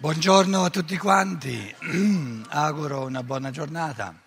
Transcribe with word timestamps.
Buongiorno 0.00 0.64
a 0.64 0.70
tutti 0.70 0.96
quanti, 0.96 1.76
auguro 2.48 3.04
una 3.04 3.22
buona 3.22 3.50
giornata. 3.50 4.18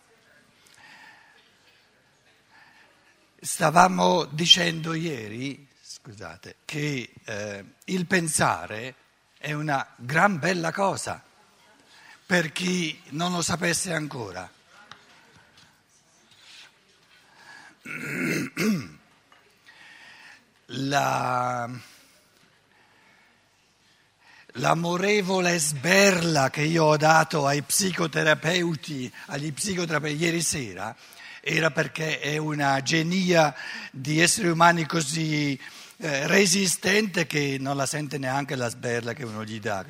Stavamo 3.41 4.25
dicendo 4.25 4.93
ieri, 4.93 5.67
scusate, 5.81 6.57
che 6.63 7.11
eh, 7.23 7.65
il 7.85 8.05
pensare 8.05 8.93
è 9.39 9.53
una 9.53 9.83
gran 9.95 10.37
bella 10.37 10.71
cosa 10.71 11.23
per 12.23 12.51
chi 12.51 13.01
non 13.09 13.31
lo 13.31 13.41
sapesse 13.41 13.93
ancora. 13.93 14.47
La 20.67 21.67
l'amorevole 24.53 25.57
sberla 25.57 26.49
che 26.49 26.61
io 26.61 26.85
ho 26.85 26.97
dato 26.97 27.47
ai 27.47 27.61
psicoterapeuti, 27.61 29.11
agli 29.27 29.51
psicoterapeuti 29.51 30.21
ieri 30.21 30.41
sera, 30.41 30.95
era 31.41 31.71
perché 31.71 32.19
è 32.19 32.37
una 32.37 32.81
genia 32.81 33.53
di 33.91 34.19
esseri 34.19 34.47
umani 34.47 34.85
così 34.85 35.59
eh, 35.97 36.27
resistente 36.27 37.25
che 37.25 37.57
non 37.59 37.75
la 37.75 37.85
sente 37.85 38.17
neanche 38.17 38.55
la 38.55 38.69
sberla 38.69 39.13
che 39.13 39.25
uno 39.25 39.43
gli 39.43 39.59
dà. 39.59 39.85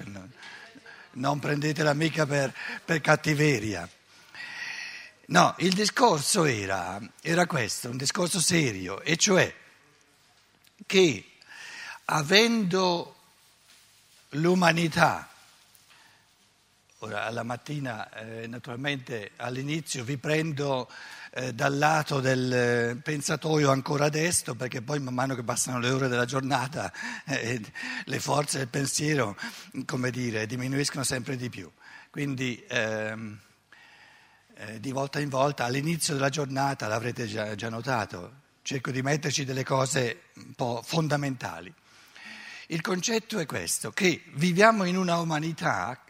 Non 1.11 1.39
prendetela 1.39 1.94
mica 1.94 2.25
per, 2.25 2.53
per 2.84 3.02
cattiveria. 3.02 3.88
No, 5.25 5.55
il 5.59 5.73
discorso 5.73 6.45
era, 6.45 7.00
era 7.22 7.45
questo, 7.45 7.89
un 7.89 7.98
discorso 7.98 8.39
serio, 8.41 9.02
e 9.02 9.16
cioè 9.16 9.53
che 10.86 11.25
avendo 12.05 13.23
l'umanità. 14.34 15.28
Ora, 17.00 17.26
alla 17.26 17.44
mattina, 17.44 18.09
eh, 18.14 18.48
naturalmente, 18.48 19.31
all'inizio 19.36 20.06
vi 20.06 20.17
prendo 20.17 20.90
eh, 21.31 21.53
dal 21.53 21.78
lato 21.78 22.22
del 22.22 22.53
eh, 22.53 22.95
pensatoio 22.95 23.72
ancora 23.72 24.08
destro, 24.08 24.53
perché 24.56 24.81
poi 24.81 25.00
man 25.00 25.14
mano 25.14 25.36
che 25.36 25.44
passano 25.44 25.80
le 25.80 25.90
ore 25.90 26.08
della 26.08 26.25
giornata 26.25 26.94
eh, 27.28 27.62
le 28.06 28.20
forze 28.20 28.59
del 28.59 28.70
pensiero, 28.70 29.36
come 29.86 30.12
dire, 30.12 30.45
diminuiscono 30.45 31.03
sempre 31.03 31.36
di 31.36 31.50
più. 31.50 31.70
Quindi 32.09 32.64
ehm, 32.70 33.38
eh, 34.56 34.80
di 34.80 34.92
volta 34.92 35.20
in 35.20 35.30
volta, 35.30 35.66
all'inizio 35.66 36.14
della 36.14 36.30
giornata, 36.30 36.88
l'avrete 36.88 37.28
già, 37.28 37.53
già 37.56 37.70
notato, 37.70 38.42
cerco 38.62 38.92
di 38.92 39.02
metterci 39.02 39.44
delle 39.44 39.66
cose 39.66 40.22
un 40.36 40.53
po' 40.53 40.81
fondamentali. 40.86 41.73
Il 42.67 42.81
concetto 42.81 43.39
è 43.39 43.45
questo, 43.45 43.92
che 43.92 44.23
viviamo 44.33 44.86
in 44.86 44.97
una 44.97 45.17
umanità 45.17 46.02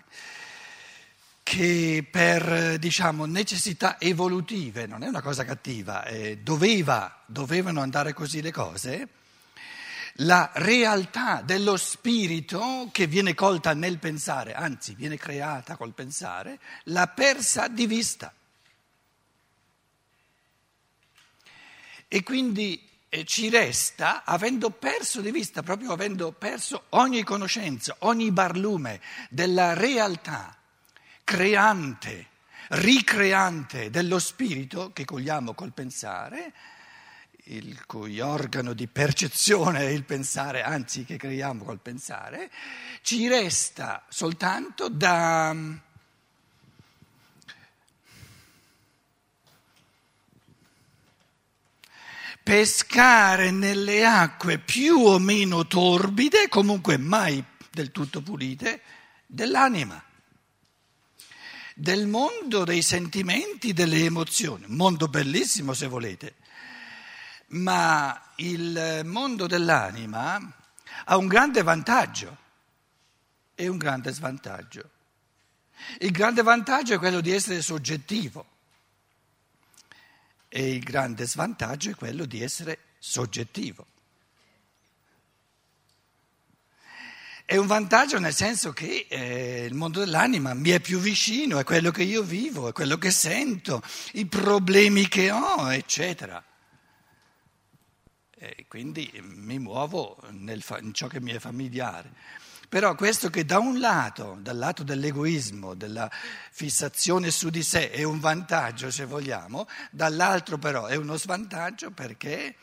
che 1.42 2.08
per 2.09 2.78
diciamo, 2.80 3.26
necessità 3.26 4.00
evolutive, 4.00 4.86
non 4.86 5.04
è 5.04 5.08
una 5.08 5.22
cosa 5.22 5.44
cattiva, 5.44 6.06
eh, 6.06 6.38
doveva, 6.38 7.24
dovevano 7.26 7.81
andare 7.81 8.14
così 8.14 8.42
le 8.42 8.52
cose, 8.52 9.08
la 10.18 10.52
realtà 10.54 11.42
dello 11.42 11.76
spirito 11.76 12.90
che 12.92 13.08
viene 13.08 13.34
colta 13.34 13.74
nel 13.74 13.98
pensare, 13.98 14.54
anzi 14.54 14.94
viene 14.94 15.18
creata 15.18 15.76
col 15.76 15.94
pensare, 15.94 16.59
l'ha 16.86 17.08
persa 17.08 17.68
di 17.68 17.88
vista. 17.88 18.34
E 22.08 22.22
quindi 22.22 22.93
ci 23.25 23.50
resta, 23.50 24.23
avendo 24.23 24.72
perso 24.72 25.22
di 25.22 25.30
vista, 25.30 25.61
proprio 25.61 25.92
avendo 25.92 26.31
perso 26.31 26.86
ogni 26.89 27.23
conoscenza, 27.23 27.95
ogni 28.00 28.31
barlume 28.31 29.00
della 29.30 29.73
realtà 29.73 30.58
creante, 31.23 32.28
ricreante 32.69 33.89
dello 33.89 34.17
spirito 34.19 34.91
che 34.91 35.06
cogliamo 35.06 35.53
col 35.53 35.73
pensare, 35.73 36.53
il 37.46 37.85
cui 37.85 38.19
organo 38.19 38.73
di 38.73 38.88
percezione 38.88 39.79
è 39.79 39.90
il 39.90 40.03
pensare, 40.03 40.63
anzi 40.63 41.03
che 41.03 41.18
creiamo 41.18 41.63
col 41.63 41.79
pensare, 41.79 42.50
ci 43.02 43.28
resta 43.28 44.03
soltanto 44.07 44.90
da 44.90 45.56
pescare 52.44 53.52
nelle 53.52 54.06
acque 54.06 54.59
più 54.59 54.98
o 54.98 55.18
meno 55.18 55.66
torbide, 55.66 56.50
comunque 56.50 56.98
mai 56.98 57.44
del 57.72 57.92
tutto 57.92 58.22
pulite, 58.22 58.81
dell'anima, 59.26 60.04
del 61.74 62.06
mondo 62.06 62.66
dei 62.66 62.82
sentimenti, 62.82 63.72
delle 63.72 64.03
emozioni, 64.03 64.66
mondo 64.68 65.08
bellissimo 65.08 65.74
se 65.74 65.88
volete, 65.88 66.36
ma 67.48 68.34
il 68.36 69.02
mondo 69.06 69.48
dell'anima 69.48 70.40
ha 71.06 71.18
un 71.18 71.28
grande 71.28 71.64
vantaggio 71.64 72.38
e 73.56 73.68
un 73.68 73.78
grande 73.78 74.12
svantaggio. 74.12 74.90
Il 76.00 76.12
grande 76.12 76.44
vantaggio 76.44 76.94
è 76.94 77.00
quello 77.00 77.22
di 77.22 77.32
essere 77.32 77.62
soggettivo 77.62 78.53
e 80.56 80.72
il 80.72 80.84
grande 80.84 81.25
svantaggio 81.25 81.90
è 81.90 81.96
quello 81.96 82.25
di 82.25 82.44
essere 82.44 82.78
soggettivo. 83.00 83.88
È 87.44 87.58
un 87.58 87.66
vantaggio 87.66 88.19
nel 88.19 88.36
senso 88.36 88.72
che 88.72 89.08
eh, 89.09 89.66
il 89.66 89.74
mondo 89.74 90.02
dell'anima 90.02 90.53
mi 90.53 90.69
è 90.69 90.80
più 90.80 91.00
vicino, 91.00 91.58
è 91.58 91.64
quello 91.64 91.90
che 91.90 92.03
io 92.03 92.22
vivo, 92.22 92.69
è 92.69 92.72
quello 92.72 93.00
che 93.00 93.09
sento, 93.09 93.81
i 94.12 94.28
problemi 94.28 95.08
che 95.08 95.31
ho, 95.31 95.74
eccetera. 95.74 96.44
E 98.30 98.66
quindi 98.68 99.12
mi 99.24 99.58
muovo 99.58 100.20
nel, 100.30 100.64
in 100.81 100.94
ciò 100.94 101.08
che 101.08 101.20
mi 101.20 101.31
è 101.31 101.40
familiare. 101.40 102.12
Però 102.73 102.95
questo 102.95 103.29
che 103.29 103.45
da 103.45 103.59
un 103.59 103.79
lato, 103.79 104.39
dal 104.41 104.57
lato 104.57 104.81
dell'egoismo, 104.81 105.75
della 105.75 106.09
fissazione 106.50 107.29
su 107.29 107.51
di 107.51 107.61
sé, 107.61 107.91
è 107.91 108.01
un 108.01 108.19
vantaggio 108.19 108.89
se 108.89 109.06
vogliamo, 109.06 109.67
dall'altro 109.91 110.57
però 110.57 110.88
è 110.88 110.95
uno 110.95 111.16
svantaggio 111.16 111.91
perché 111.91 112.56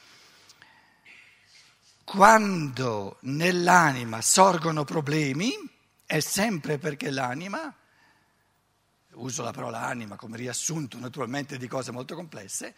quando 2.02 3.18
nell'anima 3.20 4.20
sorgono 4.20 4.82
problemi 4.82 5.52
è 6.04 6.18
sempre 6.18 6.78
perché 6.78 7.12
l'anima, 7.12 7.72
uso 9.12 9.44
la 9.44 9.52
parola 9.52 9.82
anima 9.82 10.16
come 10.16 10.36
riassunto 10.36 10.98
naturalmente 10.98 11.56
di 11.56 11.68
cose 11.68 11.92
molto 11.92 12.16
complesse, 12.16 12.74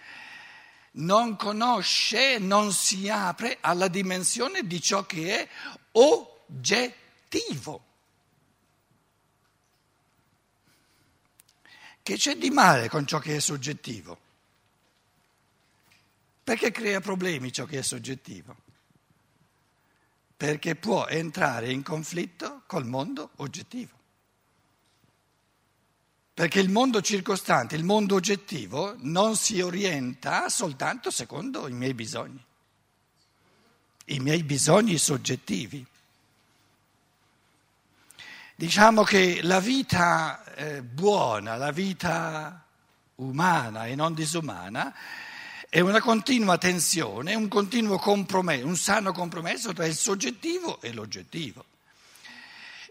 non 0.97 1.37
conosce, 1.37 2.37
non 2.37 2.75
si 2.75 3.09
apre 3.09 3.57
alla 3.63 3.89
dimensione 3.89 4.67
di 4.67 4.83
ciò 4.83 5.07
che 5.07 5.39
è 5.39 5.49
oggettivo 5.93 7.01
oggettivo. 7.33 7.85
Che 12.03 12.17
c'è 12.17 12.37
di 12.37 12.51
male 12.51 12.89
con 12.89 13.07
ciò 13.07 13.19
che 13.19 13.37
è 13.37 13.41
soggettivo? 13.41 14.19
Perché 16.45 16.71
crea 16.73 17.01
problemi 17.01 17.53
ciò 17.53 17.65
che 17.65 17.79
è 17.79 17.83
soggettivo? 17.83 18.57
Perché 20.37 20.75
può 20.75 21.07
entrare 21.07 21.71
in 21.71 21.83
conflitto 21.83 22.63
col 22.67 22.85
mondo 22.85 23.31
oggettivo. 23.37 24.01
Perché 26.35 26.59
il 26.59 26.71
mondo 26.71 27.01
circostante, 27.01 27.77
il 27.77 27.85
mondo 27.85 28.17
oggettivo, 28.17 28.97
non 28.99 29.37
si 29.37 29.61
orienta 29.61 30.49
soltanto 30.49 31.11
secondo 31.11 31.69
i 31.69 31.73
miei 31.73 31.95
bisogni, 31.95 32.45
i 34.07 34.19
miei 34.19 34.43
bisogni 34.43 34.99
soggettivi. 34.99 35.87
Diciamo 38.63 39.03
che 39.03 39.41
la 39.43 39.59
vita 39.59 40.55
eh, 40.55 40.83
buona, 40.83 41.57
la 41.57 41.73
vita 41.73 42.65
umana 43.17 43.87
e 43.87 43.97
non 43.97 44.15
disumana, 44.15 44.95
è 45.69 45.81
una 45.81 46.01
continua 46.01 46.57
tensione, 46.59 47.35
un 47.35 47.49
continuo 47.49 47.99
compromesso, 47.99 48.65
un 48.65 48.77
sano 48.77 49.11
compromesso 49.11 49.73
tra 49.73 49.85
il 49.85 49.97
soggettivo 49.97 50.81
e 50.81 50.93
l'oggettivo. 50.93 51.65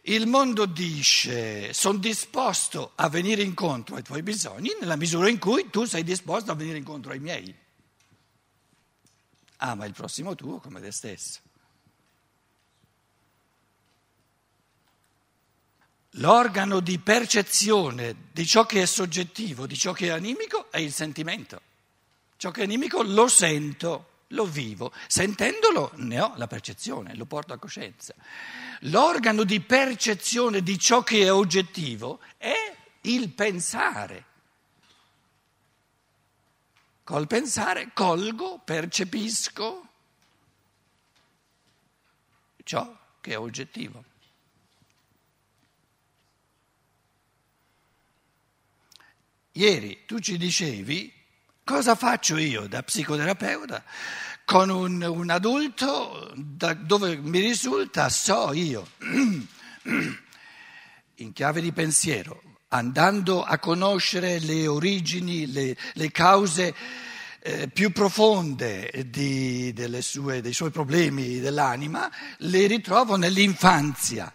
Il 0.01 0.27
mondo 0.27 0.65
dice 0.65 1.71
sono 1.71 1.99
disposto 1.99 2.91
a 2.95 3.07
venire 3.07 3.41
incontro 3.41 3.95
ai 3.95 4.03
tuoi 4.03 4.23
bisogni 4.23 4.75
nella 4.77 4.97
misura 4.97 5.29
in 5.29 5.39
cui 5.39 5.69
tu 5.69 5.85
sei 5.85 6.03
disposto 6.03 6.51
a 6.51 6.55
venire 6.55 6.79
incontro 6.79 7.13
ai 7.13 7.19
miei. 7.19 7.55
Ama 9.55 9.85
il 9.85 9.93
prossimo 9.93 10.35
tuo 10.35 10.59
come 10.59 10.81
te 10.81 10.91
stesso. 10.91 11.39
L'organo 16.15 16.81
di 16.81 16.99
percezione 16.99 18.27
di 18.33 18.45
ciò 18.45 18.65
che 18.65 18.81
è 18.81 18.85
soggettivo, 18.85 19.65
di 19.65 19.77
ciò 19.77 19.93
che 19.93 20.07
è 20.07 20.09
animico, 20.09 20.69
è 20.69 20.77
il 20.77 20.91
sentimento. 20.91 21.61
Ciò 22.35 22.51
che 22.51 22.61
è 22.61 22.63
animico 22.63 23.01
lo 23.01 23.27
sento, 23.27 24.23
lo 24.27 24.45
vivo, 24.45 24.91
sentendolo 25.07 25.91
ne 25.95 26.19
ho 26.19 26.33
la 26.35 26.47
percezione, 26.47 27.15
lo 27.15 27.25
porto 27.25 27.53
a 27.53 27.57
coscienza. 27.57 28.13
L'organo 28.81 29.43
di 29.43 29.61
percezione 29.61 30.61
di 30.61 30.77
ciò 30.77 31.03
che 31.03 31.23
è 31.23 31.31
oggettivo 31.31 32.19
è 32.37 32.75
il 33.01 33.29
pensare. 33.29 34.25
Col 37.03 37.27
pensare 37.27 37.91
colgo, 37.93 38.59
percepisco 38.63 39.87
ciò 42.63 42.97
che 43.21 43.31
è 43.31 43.37
oggettivo. 43.37 44.10
Ieri 49.53 50.03
tu 50.05 50.19
ci 50.19 50.37
dicevi 50.37 51.11
cosa 51.63 51.95
faccio 51.95 52.37
io 52.37 52.67
da 52.67 52.81
psicoterapeuta 52.83 53.83
con 54.45 54.69
un, 54.69 55.01
un 55.01 55.29
adulto 55.29 56.33
dove 56.35 57.17
mi 57.17 57.39
risulta 57.39 58.09
so 58.09 58.53
io, 58.53 58.87
in 61.15 61.33
chiave 61.33 61.61
di 61.61 61.71
pensiero, 61.71 62.41
andando 62.69 63.43
a 63.43 63.59
conoscere 63.59 64.39
le 64.39 64.67
origini, 64.67 65.51
le, 65.51 65.75
le 65.93 66.11
cause 66.11 66.73
eh, 67.39 67.67
più 67.67 67.91
profonde 67.91 69.05
di, 69.07 69.73
sue, 69.99 70.41
dei 70.41 70.53
suoi 70.53 70.71
problemi 70.71 71.39
dell'anima, 71.39 72.09
le 72.37 72.67
ritrovo 72.67 73.17
nell'infanzia 73.17 74.33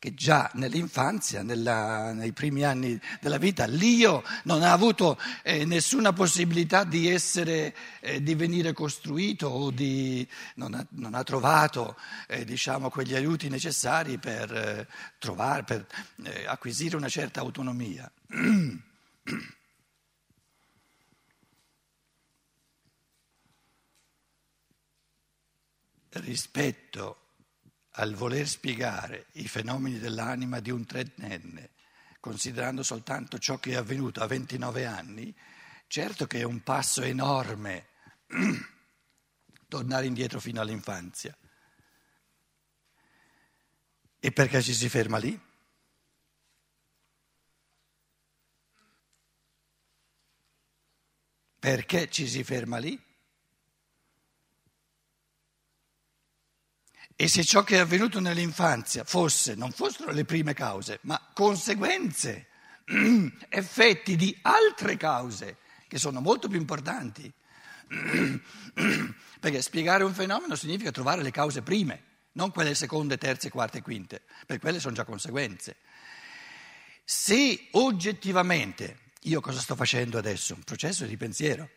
che 0.00 0.14
già 0.14 0.50
nell'infanzia, 0.54 1.42
nella, 1.42 2.12
nei 2.14 2.32
primi 2.32 2.64
anni 2.64 2.98
della 3.20 3.36
vita, 3.36 3.66
l'io 3.66 4.24
non 4.44 4.62
ha 4.62 4.72
avuto 4.72 5.18
eh, 5.42 5.66
nessuna 5.66 6.14
possibilità 6.14 6.84
di 6.84 7.06
essere, 7.06 7.76
eh, 8.00 8.22
di 8.22 8.34
venire 8.34 8.72
costruito 8.72 9.48
o 9.48 9.70
di, 9.70 10.26
non, 10.54 10.72
ha, 10.72 10.86
non 10.92 11.12
ha 11.14 11.22
trovato 11.22 11.96
eh, 12.28 12.46
diciamo, 12.46 12.88
quegli 12.88 13.14
aiuti 13.14 13.50
necessari 13.50 14.16
per, 14.16 14.50
eh, 14.50 14.88
trovare, 15.18 15.64
per 15.64 15.86
eh, 16.24 16.46
acquisire 16.46 16.96
una 16.96 17.10
certa 17.10 17.40
autonomia. 17.40 18.10
Rispetto 26.12 27.29
al 27.92 28.14
voler 28.14 28.46
spiegare 28.46 29.26
i 29.32 29.48
fenomeni 29.48 29.98
dell'anima 29.98 30.60
di 30.60 30.70
un 30.70 30.86
trentenne, 30.86 31.70
considerando 32.20 32.82
soltanto 32.82 33.38
ciò 33.38 33.58
che 33.58 33.72
è 33.72 33.76
avvenuto 33.76 34.22
a 34.22 34.26
29 34.26 34.86
anni, 34.86 35.34
certo 35.86 36.26
che 36.26 36.40
è 36.40 36.44
un 36.44 36.62
passo 36.62 37.02
enorme 37.02 37.88
tornare 39.68 40.06
indietro 40.06 40.38
fino 40.38 40.60
all'infanzia. 40.60 41.36
E 44.22 44.32
perché 44.32 44.62
ci 44.62 44.74
si 44.74 44.88
ferma 44.88 45.18
lì? 45.18 45.40
Perché 51.58 52.10
ci 52.10 52.26
si 52.26 52.44
ferma 52.44 52.78
lì? 52.78 53.09
E 57.20 57.28
se 57.28 57.44
ciò 57.44 57.64
che 57.64 57.76
è 57.76 57.80
avvenuto 57.80 58.18
nell'infanzia 58.18 59.04
fosse, 59.04 59.54
non 59.54 59.72
fossero 59.72 60.10
le 60.10 60.24
prime 60.24 60.54
cause, 60.54 61.00
ma 61.02 61.20
conseguenze, 61.34 62.46
effetti 63.50 64.16
di 64.16 64.34
altre 64.40 64.96
cause, 64.96 65.58
che 65.86 65.98
sono 65.98 66.22
molto 66.22 66.48
più 66.48 66.58
importanti, 66.58 67.30
perché 69.38 69.60
spiegare 69.60 70.02
un 70.02 70.14
fenomeno 70.14 70.54
significa 70.54 70.90
trovare 70.92 71.20
le 71.20 71.30
cause 71.30 71.60
prime, 71.60 72.04
non 72.32 72.52
quelle 72.52 72.74
seconde, 72.74 73.18
terze, 73.18 73.50
quarte 73.50 73.78
e 73.78 73.82
quinte, 73.82 74.22
perché 74.46 74.62
quelle 74.62 74.80
sono 74.80 74.94
già 74.94 75.04
conseguenze. 75.04 75.76
Se 77.04 77.68
oggettivamente, 77.72 78.96
io 79.24 79.42
cosa 79.42 79.60
sto 79.60 79.76
facendo 79.76 80.16
adesso? 80.16 80.54
Un 80.54 80.62
processo 80.62 81.04
di 81.04 81.18
pensiero 81.18 81.68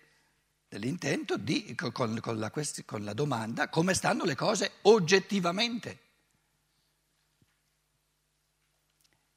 dell'intento 0.73 1.37
di, 1.37 1.75
con, 1.75 1.91
con, 2.19 2.39
la, 2.39 2.51
con 2.85 3.03
la 3.03 3.13
domanda 3.13 3.69
come 3.69 3.93
stanno 3.93 4.23
le 4.23 4.33
cose 4.33 4.71
oggettivamente. 4.83 5.99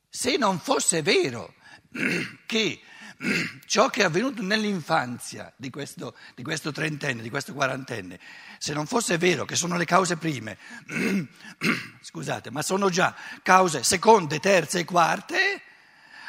Se 0.09 0.39
non 0.39 0.59
fosse 0.59 1.03
vero 1.03 1.55
che 2.47 2.81
ciò 3.67 3.91
che 3.91 4.01
è 4.01 4.05
avvenuto 4.05 4.41
nell'infanzia 4.41 5.53
di 5.57 5.69
questo, 5.69 6.17
di 6.35 6.43
questo, 6.43 6.73
trentenne, 6.73 7.21
di 7.21 7.29
questo 7.29 7.53
quarantenne, 7.53 8.19
se 8.57 8.73
non 8.73 8.87
fosse 8.87 9.19
vero 9.19 9.45
che 9.45 9.57
sono 9.57 9.77
le 9.77 9.85
cause 9.85 10.17
prime, 10.17 10.57
scusate, 12.01 12.51
ma 12.51 12.63
sono 12.63 12.89
già 12.89 13.15
cause 13.43 13.83
seconde, 13.83 14.39
terze 14.39 14.81
e 14.81 14.85
quarte, 14.87 15.63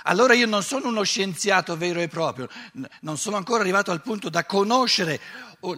allora 0.07 0.33
io 0.33 0.47
non 0.47 0.63
sono 0.63 0.87
uno 0.87 1.03
scienziato 1.03 1.75
vero 1.75 1.99
e 1.99 2.07
proprio, 2.07 2.47
non 3.01 3.17
sono 3.17 3.35
ancora 3.35 3.61
arrivato 3.61 3.91
al 3.91 4.01
punto 4.01 4.29
da 4.29 4.45
conoscere 4.45 5.19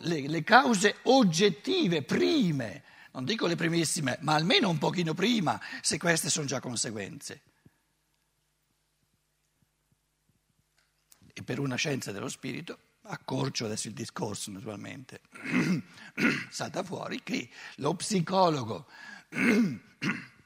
le, 0.01 0.27
le 0.27 0.43
cause 0.43 0.97
oggettive, 1.03 2.03
prime, 2.03 2.83
non 3.11 3.25
dico 3.25 3.47
le 3.47 3.55
primissime, 3.55 4.17
ma 4.21 4.35
almeno 4.35 4.69
un 4.69 4.77
pochino 4.77 5.13
prima, 5.13 5.59
se 5.81 5.97
queste 5.97 6.29
sono 6.29 6.45
già 6.45 6.59
conseguenze. 6.59 7.41
E 11.33 11.43
per 11.43 11.59
una 11.59 11.75
scienza 11.75 12.11
dello 12.11 12.29
spirito, 12.29 12.77
accorcio 13.03 13.65
adesso 13.65 13.87
il 13.87 13.93
discorso 13.95 14.51
naturalmente, 14.51 15.21
salta 16.49 16.83
fuori 16.83 17.23
che 17.23 17.49
lo 17.77 17.95
psicologo 17.95 18.85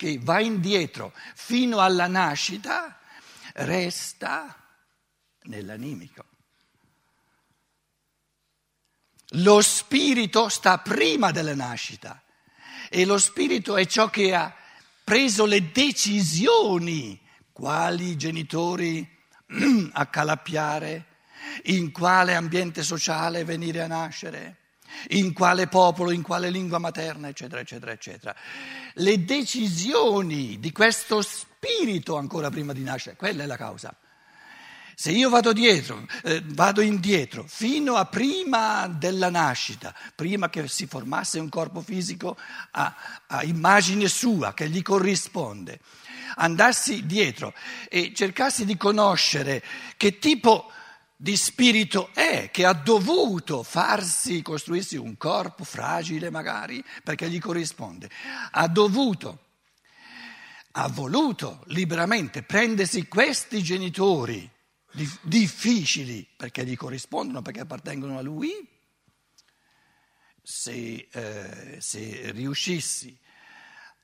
che 0.00 0.18
va 0.18 0.40
indietro 0.40 1.12
fino 1.34 1.80
alla 1.80 2.06
nascita 2.06 2.98
resta 3.52 4.56
nell'animico. 5.42 6.24
Lo 9.34 9.60
spirito 9.60 10.48
sta 10.48 10.78
prima 10.78 11.32
della 11.32 11.54
nascita 11.54 12.24
e 12.88 13.04
lo 13.04 13.18
spirito 13.18 13.76
è 13.76 13.84
ciò 13.84 14.08
che 14.08 14.34
ha 14.34 14.56
preso 15.04 15.44
le 15.44 15.70
decisioni, 15.70 17.20
quali 17.52 18.16
genitori 18.16 19.06
accalappiare, 19.92 21.08
in 21.64 21.92
quale 21.92 22.34
ambiente 22.34 22.82
sociale 22.82 23.44
venire 23.44 23.82
a 23.82 23.86
nascere 23.86 24.59
in 25.08 25.32
quale 25.32 25.66
popolo, 25.66 26.10
in 26.10 26.22
quale 26.22 26.50
lingua 26.50 26.78
materna, 26.78 27.28
eccetera, 27.28 27.60
eccetera, 27.60 27.92
eccetera. 27.92 28.34
Le 28.94 29.24
decisioni 29.24 30.58
di 30.58 30.72
questo 30.72 31.22
spirito 31.22 32.16
ancora 32.16 32.50
prima 32.50 32.72
di 32.72 32.82
nascere, 32.82 33.16
quella 33.16 33.42
è 33.42 33.46
la 33.46 33.56
causa. 33.56 33.94
Se 34.94 35.10
io 35.10 35.30
vado 35.30 35.54
dietro, 35.54 36.06
eh, 36.24 36.42
vado 36.44 36.82
indietro 36.82 37.46
fino 37.48 37.94
a 37.94 38.04
prima 38.04 38.86
della 38.86 39.30
nascita, 39.30 39.94
prima 40.14 40.50
che 40.50 40.68
si 40.68 40.86
formasse 40.86 41.38
un 41.38 41.48
corpo 41.48 41.80
fisico 41.80 42.36
a, 42.72 42.94
a 43.26 43.42
immagine 43.42 44.08
sua 44.08 44.52
che 44.52 44.68
gli 44.68 44.82
corrisponde, 44.82 45.80
andassi 46.34 47.06
dietro 47.06 47.54
e 47.88 48.12
cercassi 48.14 48.66
di 48.66 48.76
conoscere 48.76 49.64
che 49.96 50.18
tipo 50.18 50.70
di 51.22 51.36
spirito 51.36 52.08
è 52.14 52.48
che 52.50 52.64
ha 52.64 52.72
dovuto 52.72 53.62
farsi, 53.62 54.40
costruirsi 54.40 54.96
un 54.96 55.18
corpo 55.18 55.64
fragile 55.64 56.30
magari 56.30 56.82
perché 57.04 57.28
gli 57.28 57.38
corrisponde, 57.38 58.08
ha 58.52 58.66
dovuto, 58.68 59.48
ha 60.72 60.88
voluto 60.88 61.62
liberamente 61.66 62.42
prendersi 62.42 63.06
questi 63.06 63.62
genitori 63.62 64.50
difficili 65.20 66.26
perché 66.34 66.64
gli 66.64 66.74
corrispondono, 66.74 67.42
perché 67.42 67.60
appartengono 67.60 68.16
a 68.16 68.22
lui, 68.22 68.66
se, 70.42 71.06
eh, 71.12 71.76
se 71.80 72.32
riuscissi 72.32 73.14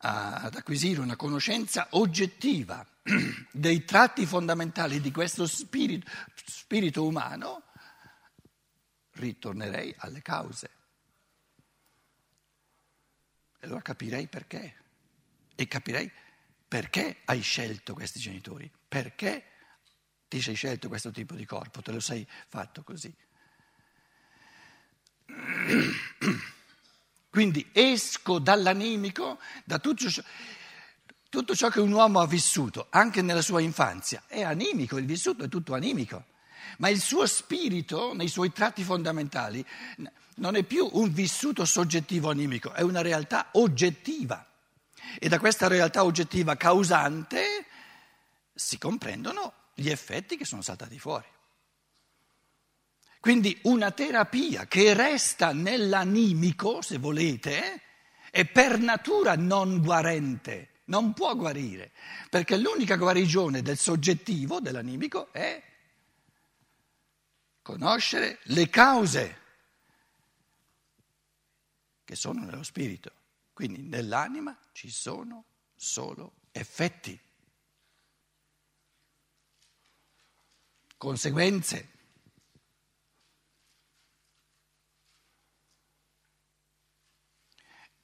ad 0.00 0.54
acquisire 0.54 1.00
una 1.00 1.16
conoscenza 1.16 1.86
oggettiva 1.92 2.86
dei 3.52 3.84
tratti 3.84 4.26
fondamentali 4.26 5.00
di 5.00 5.10
questo 5.10 5.46
spirito, 5.46 6.10
spirito 6.44 7.06
umano, 7.06 7.62
ritornerei 9.12 9.94
alle 9.98 10.22
cause. 10.22 10.70
E 13.58 13.66
allora 13.66 13.82
capirei 13.82 14.26
perché. 14.28 14.84
E 15.54 15.68
capirei 15.68 16.10
perché 16.68 17.18
hai 17.24 17.40
scelto 17.40 17.94
questi 17.94 18.18
genitori, 18.18 18.70
perché 18.88 19.44
ti 20.28 20.40
sei 20.40 20.54
scelto 20.54 20.88
questo 20.88 21.10
tipo 21.12 21.34
di 21.34 21.46
corpo, 21.46 21.80
te 21.80 21.92
lo 21.92 22.00
sei 22.00 22.26
fatto 22.48 22.82
così. 22.82 23.14
Quindi 27.30 27.68
esco 27.72 28.38
dall'animico, 28.38 29.38
da 29.64 29.78
tutto 29.78 30.10
ciò, 30.10 30.22
tutto 31.36 31.54
ciò 31.54 31.68
che 31.68 31.80
un 31.80 31.92
uomo 31.92 32.20
ha 32.20 32.26
vissuto, 32.26 32.86
anche 32.88 33.20
nella 33.20 33.42
sua 33.42 33.60
infanzia, 33.60 34.22
è 34.26 34.40
animico, 34.42 34.96
il 34.96 35.04
vissuto 35.04 35.44
è 35.44 35.48
tutto 35.48 35.74
animico. 35.74 36.24
ma 36.78 36.88
il 36.88 36.98
suo 37.00 37.26
spirito, 37.26 38.14
nei 38.14 38.28
suoi 38.28 38.52
tratti 38.52 38.82
fondamentali, 38.82 39.64
non 40.36 40.56
è 40.56 40.62
più 40.62 40.88
un 40.92 41.12
vissuto 41.12 41.64
soggettivo 41.64 42.30
animico, 42.30 42.72
è 42.72 42.80
una 42.80 43.02
realtà 43.02 43.48
oggettiva. 43.52 44.46
E 45.18 45.28
da 45.28 45.38
questa 45.38 45.68
realtà 45.68 46.04
oggettiva 46.04 46.56
causante 46.56 47.66
si 48.54 48.78
comprendono 48.78 49.52
gli 49.74 49.90
effetti 49.90 50.36
che 50.36 50.46
sono 50.46 50.62
saltati 50.62 50.98
fuori. 50.98 51.26
Quindi 53.20 53.58
una 53.64 53.90
terapia 53.90 54.66
che 54.66 54.94
resta 54.94 55.52
nell'animico, 55.52 56.80
se 56.80 56.96
volete, 56.98 57.82
è 58.30 58.46
per 58.46 58.78
natura 58.78 59.34
non 59.36 59.80
guarente, 59.82 60.70
non 60.86 61.12
può 61.12 61.34
guarire, 61.34 61.92
perché 62.28 62.56
l'unica 62.56 62.96
guarigione 62.96 63.62
del 63.62 63.78
soggettivo, 63.78 64.60
dell'animico, 64.60 65.32
è 65.32 65.62
conoscere 67.62 68.38
le 68.44 68.68
cause 68.68 69.40
che 72.04 72.14
sono 72.14 72.44
nello 72.44 72.62
spirito. 72.62 73.10
Quindi 73.52 73.82
nell'anima 73.82 74.56
ci 74.72 74.90
sono 74.90 75.44
solo 75.74 76.34
effetti, 76.52 77.18
conseguenze. 80.96 81.94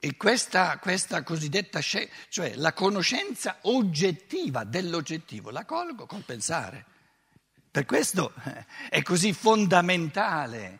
E 0.05 0.17
questa, 0.17 0.79
questa 0.79 1.23
cosiddetta 1.23 1.79
scienza, 1.79 2.13
cioè 2.27 2.55
la 2.55 2.73
conoscenza 2.73 3.59
oggettiva 3.61 4.65
dell'oggettivo, 4.65 5.49
la 5.49 5.63
colgo 5.63 6.05
col 6.05 6.23
pensare. 6.25 6.83
Per 7.71 7.85
questo 7.85 8.33
eh, 8.43 8.65
è 8.89 9.01
così 9.01 9.31
fondamentale 9.31 10.79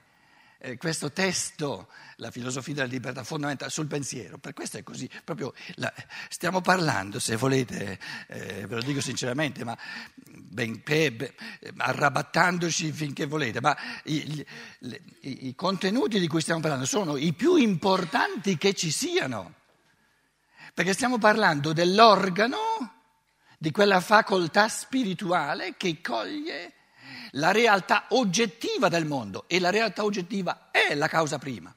eh, 0.63 0.77
questo 0.77 1.11
testo, 1.11 1.89
la 2.17 2.31
filosofia 2.31 2.73
della 2.73 2.87
libertà 2.87 3.25
fondamentale 3.25 3.69
sul 3.69 3.87
pensiero. 3.87 4.37
Per 4.37 4.53
questo 4.53 4.77
è 4.77 4.83
così, 4.83 5.09
proprio 5.25 5.53
la, 5.75 5.93
stiamo 6.29 6.61
parlando, 6.61 7.19
se 7.19 7.35
volete, 7.35 7.99
eh, 8.27 8.65
ve 8.65 8.75
lo 8.75 8.81
dico 8.81 9.01
sinceramente, 9.01 9.65
ma 9.65 9.77
benché 10.15 11.11
ben, 11.11 11.33
arrabattandoci 11.75 12.93
finché 12.93 13.25
volete, 13.25 13.59
ma 13.59 13.77
i, 14.05 14.45
i, 15.19 15.47
i 15.47 15.55
contenuti 15.55 16.17
di 16.17 16.27
cui 16.27 16.39
stiamo 16.39 16.61
parlando 16.61 16.85
sono 16.85 17.17
i 17.17 17.33
più 17.33 17.55
importanti 17.57 18.57
che 18.57 18.73
ci 18.73 18.89
siano, 18.89 19.55
perché 20.73 20.93
stiamo 20.93 21.17
parlando 21.17 21.73
dell'organo, 21.73 22.57
di 23.57 23.71
quella 23.71 23.99
facoltà 23.99 24.69
spirituale 24.69 25.75
che 25.75 25.99
coglie 25.99 26.73
la 27.35 27.51
realtà 27.51 28.07
oggettiva 28.09 28.89
del 28.89 29.05
mondo 29.05 29.47
e 29.47 29.59
la 29.59 29.69
realtà 29.69 30.03
oggettiva 30.03 30.69
è 30.71 30.93
la 30.95 31.07
causa 31.07 31.37
prima. 31.37 31.73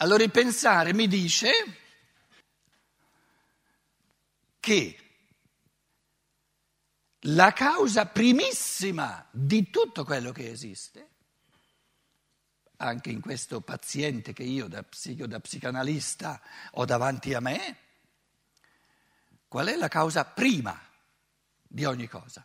Allora 0.00 0.22
il 0.22 0.30
pensare 0.30 0.94
mi 0.94 1.08
dice 1.08 1.50
che 4.60 4.98
la 7.22 7.52
causa 7.52 8.06
primissima 8.06 9.26
di 9.30 9.70
tutto 9.70 10.04
quello 10.04 10.30
che 10.30 10.50
esiste, 10.50 11.08
anche 12.76 13.10
in 13.10 13.20
questo 13.20 13.60
paziente 13.60 14.32
che 14.32 14.44
io 14.44 14.68
da, 14.68 14.84
psico, 14.84 15.26
da 15.26 15.40
psicanalista 15.40 16.40
ho 16.72 16.84
davanti 16.84 17.34
a 17.34 17.40
me, 17.40 17.76
qual 19.48 19.66
è 19.66 19.74
la 19.74 19.88
causa 19.88 20.24
prima? 20.24 20.87
Di 21.68 21.84
ogni 21.84 22.08
cosa, 22.08 22.44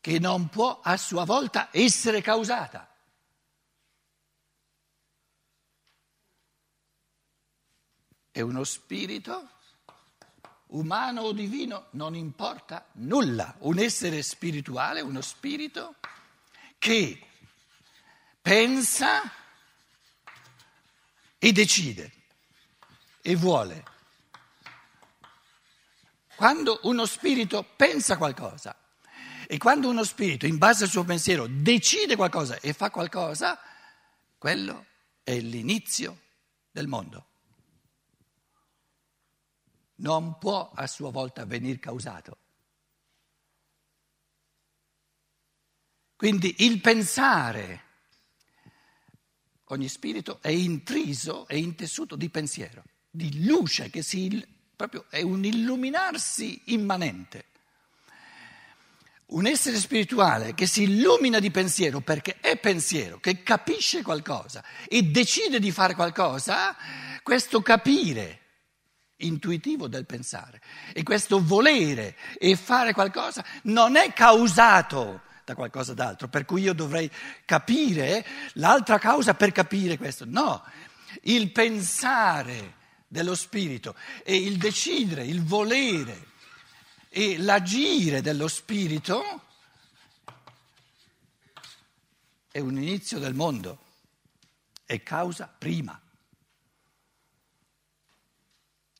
che 0.00 0.18
non 0.20 0.48
può 0.48 0.80
a 0.80 0.96
sua 0.96 1.24
volta 1.24 1.70
essere 1.72 2.20
causata. 2.20 2.88
È 8.30 8.40
uno 8.42 8.62
spirito 8.64 9.50
umano 10.68 11.22
o 11.22 11.32
divino, 11.32 11.86
non 11.92 12.14
importa 12.14 12.86
nulla, 12.94 13.54
un 13.60 13.78
essere 13.78 14.22
spirituale, 14.22 15.00
uno 15.00 15.22
spirito 15.22 15.96
che 16.78 17.26
pensa 18.40 19.22
e 21.38 21.52
decide 21.52 22.12
e 23.22 23.34
vuole 23.34 23.94
quando 26.36 26.80
uno 26.82 27.06
spirito 27.06 27.64
pensa 27.76 28.16
qualcosa 28.16 28.78
e 29.48 29.58
quando 29.58 29.88
uno 29.88 30.04
spirito, 30.04 30.46
in 30.46 30.58
base 30.58 30.84
al 30.84 30.90
suo 30.90 31.04
pensiero, 31.04 31.46
decide 31.46 32.14
qualcosa 32.14 32.60
e 32.60 32.72
fa 32.72 32.90
qualcosa, 32.90 33.58
quello 34.36 34.86
è 35.22 35.38
l'inizio 35.38 36.20
del 36.70 36.88
mondo. 36.88 37.26
Non 39.96 40.36
può 40.38 40.70
a 40.74 40.86
sua 40.86 41.10
volta 41.10 41.46
venire 41.46 41.78
causato. 41.78 42.38
Quindi 46.16 46.56
il 46.64 46.80
pensare, 46.80 47.84
ogni 49.64 49.88
spirito 49.88 50.40
è 50.42 50.48
intriso, 50.48 51.46
è 51.46 51.54
intessuto 51.54 52.16
di 52.16 52.28
pensiero, 52.30 52.84
di 53.08 53.44
luce 53.44 53.90
che 53.90 54.02
si 54.02 54.26
proprio 54.76 55.06
è 55.08 55.22
un 55.22 55.44
illuminarsi 55.44 56.60
immanente. 56.66 57.44
Un 59.28 59.46
essere 59.46 59.78
spirituale 59.78 60.54
che 60.54 60.66
si 60.66 60.82
illumina 60.82 61.40
di 61.40 61.50
pensiero 61.50 62.00
perché 62.00 62.36
è 62.40 62.56
pensiero, 62.58 63.18
che 63.18 63.42
capisce 63.42 64.02
qualcosa 64.02 64.62
e 64.86 65.02
decide 65.02 65.58
di 65.58 65.72
fare 65.72 65.94
qualcosa, 65.94 66.76
questo 67.22 67.60
capire 67.62 68.42
intuitivo 69.20 69.88
del 69.88 70.04
pensare 70.04 70.60
e 70.92 71.02
questo 71.02 71.42
volere 71.42 72.14
e 72.38 72.54
fare 72.54 72.92
qualcosa 72.92 73.44
non 73.62 73.96
è 73.96 74.12
causato 74.12 75.22
da 75.44 75.54
qualcosa 75.54 75.94
d'altro, 75.94 76.28
per 76.28 76.44
cui 76.44 76.62
io 76.62 76.74
dovrei 76.74 77.10
capire 77.44 78.24
l'altra 78.54 78.98
causa 78.98 79.34
per 79.34 79.52
capire 79.52 79.96
questo. 79.96 80.24
No, 80.26 80.62
il 81.22 81.50
pensare 81.50 82.74
dello 83.06 83.34
spirito. 83.34 83.94
E 84.22 84.36
il 84.36 84.56
decidere, 84.56 85.24
il 85.24 85.42
volere 85.42 86.34
e 87.08 87.38
l'agire 87.38 88.20
dello 88.20 88.48
spirito 88.48 89.42
è 92.50 92.58
un 92.58 92.76
inizio 92.76 93.18
del 93.18 93.34
mondo, 93.34 93.78
è 94.84 95.02
causa 95.02 95.46
prima. 95.46 96.00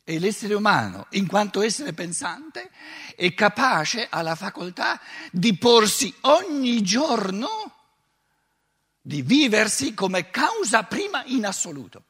E 0.08 0.18
l'essere 0.20 0.54
umano, 0.54 1.08
in 1.10 1.26
quanto 1.26 1.62
essere 1.62 1.92
pensante, 1.92 2.70
è 3.16 3.34
capace, 3.34 4.06
ha 4.08 4.22
la 4.22 4.36
facoltà 4.36 5.00
di 5.32 5.58
porsi 5.58 6.14
ogni 6.22 6.80
giorno, 6.82 7.48
di 9.00 9.22
viversi 9.22 9.94
come 9.94 10.30
causa 10.30 10.84
prima 10.84 11.25
in 11.25 11.44
assoluto 11.44 12.04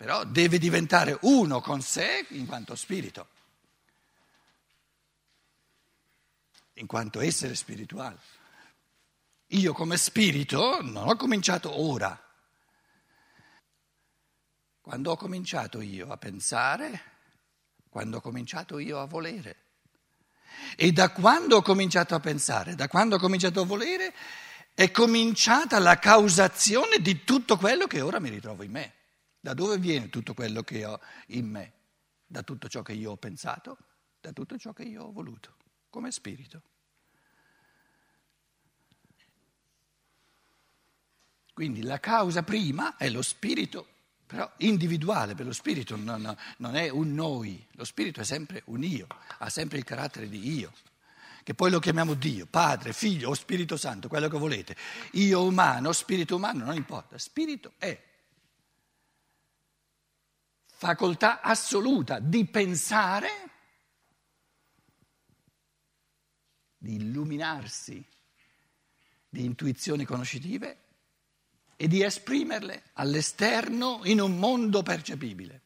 però 0.00 0.24
deve 0.24 0.56
diventare 0.56 1.18
uno 1.24 1.60
con 1.60 1.82
sé 1.82 2.24
in 2.30 2.46
quanto 2.46 2.74
spirito, 2.74 3.28
in 6.76 6.86
quanto 6.86 7.20
essere 7.20 7.54
spirituale. 7.54 8.18
Io 9.48 9.74
come 9.74 9.98
spirito 9.98 10.80
non 10.80 11.06
ho 11.06 11.16
cominciato 11.16 11.78
ora. 11.78 12.18
Quando 14.80 15.10
ho 15.10 15.16
cominciato 15.18 15.82
io 15.82 16.10
a 16.10 16.16
pensare, 16.16 17.02
quando 17.90 18.16
ho 18.16 18.20
cominciato 18.22 18.78
io 18.78 19.00
a 19.00 19.04
volere. 19.04 19.64
E 20.76 20.92
da 20.92 21.10
quando 21.10 21.56
ho 21.56 21.62
cominciato 21.62 22.14
a 22.14 22.20
pensare, 22.20 22.74
da 22.74 22.88
quando 22.88 23.16
ho 23.16 23.18
cominciato 23.18 23.60
a 23.60 23.66
volere, 23.66 24.14
è 24.72 24.90
cominciata 24.90 25.78
la 25.78 25.98
causazione 25.98 27.00
di 27.00 27.22
tutto 27.22 27.58
quello 27.58 27.86
che 27.86 28.00
ora 28.00 28.18
mi 28.18 28.30
ritrovo 28.30 28.62
in 28.62 28.70
me. 28.70 28.94
Da 29.40 29.54
dove 29.54 29.78
viene 29.78 30.10
tutto 30.10 30.34
quello 30.34 30.62
che 30.62 30.84
ho 30.84 31.00
in 31.28 31.48
me? 31.48 31.72
Da 32.26 32.42
tutto 32.42 32.68
ciò 32.68 32.82
che 32.82 32.92
io 32.92 33.12
ho 33.12 33.16
pensato, 33.16 33.78
da 34.20 34.32
tutto 34.32 34.58
ciò 34.58 34.74
che 34.74 34.82
io 34.82 35.04
ho 35.04 35.12
voluto, 35.12 35.56
come 35.88 36.10
spirito. 36.10 36.62
Quindi 41.54 41.82
la 41.82 41.98
causa 41.98 42.42
prima 42.42 42.96
è 42.96 43.08
lo 43.08 43.22
spirito, 43.22 43.86
però 44.26 44.50
individuale, 44.58 45.34
per 45.34 45.46
lo 45.46 45.52
spirito 45.52 45.96
non, 45.96 46.36
non 46.58 46.76
è 46.76 46.90
un 46.90 47.14
noi, 47.14 47.66
lo 47.72 47.84
spirito 47.84 48.20
è 48.20 48.24
sempre 48.24 48.62
un 48.66 48.82
io, 48.82 49.06
ha 49.38 49.48
sempre 49.48 49.78
il 49.78 49.84
carattere 49.84 50.28
di 50.28 50.58
io 50.58 50.72
che 51.42 51.54
poi 51.54 51.70
lo 51.70 51.78
chiamiamo 51.78 52.14
Dio, 52.14 52.46
Padre, 52.46 52.92
Figlio 52.92 53.30
o 53.30 53.34
Spirito 53.34 53.76
Santo, 53.76 54.08
quello 54.08 54.28
che 54.28 54.38
volete. 54.38 54.76
Io 55.12 55.42
umano, 55.42 55.90
spirito 55.92 56.36
umano, 56.36 56.64
non 56.64 56.76
importa, 56.76 57.18
spirito 57.18 57.72
è 57.78 58.09
facoltà 60.80 61.42
assoluta 61.42 62.20
di 62.20 62.46
pensare, 62.46 63.28
di 66.78 66.94
illuminarsi 66.94 68.02
di 69.28 69.44
intuizioni 69.44 70.06
conoscitive 70.06 70.78
e 71.76 71.86
di 71.86 72.02
esprimerle 72.02 72.84
all'esterno 72.94 74.00
in 74.04 74.22
un 74.22 74.38
mondo 74.38 74.82
percepibile. 74.82 75.64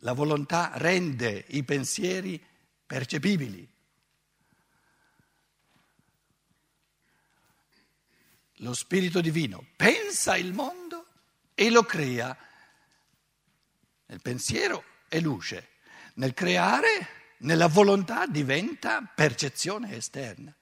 La 0.00 0.12
volontà 0.12 0.72
rende 0.74 1.46
i 1.48 1.64
pensieri 1.64 2.38
percepibili. 2.84 3.66
Lo 8.58 8.74
Spirito 8.74 9.22
Divino 9.22 9.66
pensa 9.76 10.36
il 10.36 10.52
mondo 10.52 10.83
e 11.54 11.70
lo 11.70 11.84
crea. 11.84 12.36
Nel 14.06 14.20
pensiero 14.20 14.84
è 15.08 15.20
luce, 15.20 15.70
nel 16.14 16.34
creare, 16.34 17.36
nella 17.38 17.68
volontà 17.68 18.26
diventa 18.26 19.02
percezione 19.02 19.96
esterna. 19.96 20.54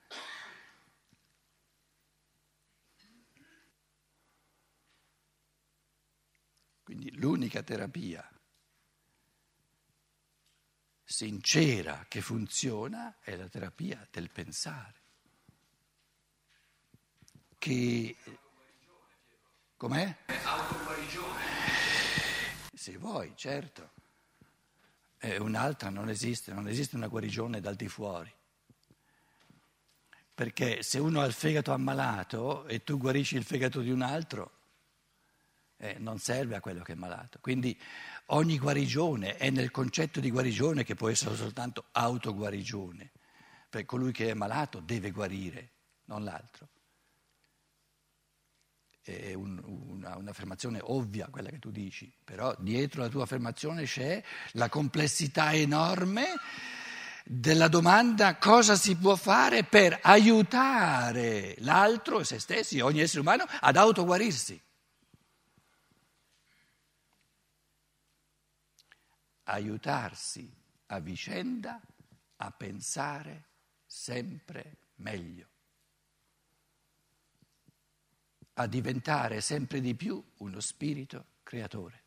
Quindi 6.83 7.13
l'unica 7.17 7.63
terapia 7.63 8.27
sincera 11.13 12.07
che 12.09 12.21
funziona 12.21 13.19
è 13.21 13.37
la 13.37 13.49
terapia 13.49 14.07
del 14.11 14.31
pensare. 14.31 15.01
Che... 17.59 18.17
Com'è? 19.83 20.17
Autoguarigione. 20.45 21.41
Se 22.73 22.97
vuoi, 22.99 23.33
certo. 23.35 23.91
E 25.19 25.39
un'altra 25.39 25.91
non 25.91 26.09
esiste, 26.09 26.53
non 26.53 26.69
esiste 26.69 26.95
una 26.95 27.09
guarigione 27.09 27.61
dal 27.61 27.75
di 27.75 27.89
fuori. 27.89 28.33
Perché 30.33 30.85
se 30.85 31.01
uno 31.01 31.21
ha 31.21 31.25
il 31.25 31.33
fegato 31.33 31.73
ammalato 31.73 32.65
e 32.69 32.85
tu 32.85 32.97
guarisci 32.97 33.35
il 33.35 33.43
fegato 33.43 33.81
di 33.81 33.91
un 33.91 34.03
altro, 34.03 34.53
eh, 35.79 35.97
non 35.99 36.21
serve 36.21 36.55
a 36.55 36.61
quello 36.61 36.85
che 36.85 36.93
è 36.93 36.95
malato. 36.95 37.41
Quindi 37.41 37.77
ogni 38.27 38.61
guarigione 38.61 39.37
è 39.37 39.51
nel 39.51 39.73
concetto 39.73 40.21
di 40.21 40.31
guarigione 40.31 40.85
che 40.85 40.95
può 40.95 41.09
essere 41.09 41.35
soltanto 41.35 41.87
autoguarigione, 41.91 43.11
perché 43.69 43.87
colui 43.87 44.13
che 44.13 44.31
è 44.31 44.35
malato 44.35 44.79
deve 44.79 45.11
guarire, 45.11 45.71
non 46.05 46.23
l'altro. 46.23 46.69
È 49.03 49.35
un, 49.35 49.61
una, 49.65 50.17
un'affermazione 50.17 50.79
ovvia 50.81 51.29
quella 51.29 51.51
che 51.51 51.59
tu 51.59 51.71
dici, 51.71 52.13
però 52.25 52.55
dietro 52.59 53.03
la 53.03 53.09
tua 53.09 53.25
affermazione 53.25 53.85
c'è 53.85 54.23
la 54.53 54.69
complessità 54.69 55.53
enorme 55.53 56.25
della 57.25 57.69
domanda 57.69 58.37
cosa 58.37 58.77
si 58.77 58.97
può 58.97 59.17
fare 59.17 59.65
per 59.65 59.99
aiutare 60.03 61.55
l'altro 61.59 62.23
se 62.25 62.39
stessi, 62.39 62.81
ogni 62.81 63.01
essere 63.01 63.21
umano, 63.21 63.45
ad 63.61 63.77
autoguarirsi. 63.77 64.61
aiutarsi 69.45 70.51
a 70.87 70.99
vicenda 71.01 71.81
a 72.37 72.51
pensare 72.51 73.49
sempre 73.87 74.79
meglio, 74.97 75.49
a 78.55 78.67
diventare 78.67 79.41
sempre 79.41 79.81
di 79.81 79.95
più 79.95 80.23
uno 80.39 80.61
spirito 80.61 81.25
creatore. 81.43 82.01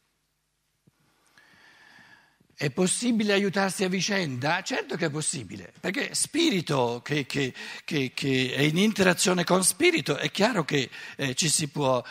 È 2.58 2.70
possibile 2.72 3.34
aiutarsi 3.34 3.84
a 3.84 3.90
vicenda? 3.90 4.62
Certo 4.62 4.96
che 4.96 5.08
è 5.08 5.10
possibile, 5.10 5.74
perché 5.78 6.16
spirito 6.16 7.02
che, 7.04 7.26
che, 7.26 7.54
che, 7.84 8.12
che 8.14 8.54
è 8.54 8.62
in 8.62 8.78
interazione 8.78 9.44
con 9.44 9.62
spirito 9.62 10.16
è 10.16 10.32
chiaro 10.32 10.64
che 10.64 10.90
eh, 11.18 11.36
ci 11.36 11.50
si 11.50 11.68
può 11.68 12.02